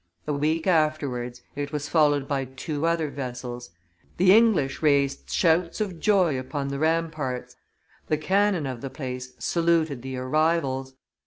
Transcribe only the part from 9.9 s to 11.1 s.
the arrivals.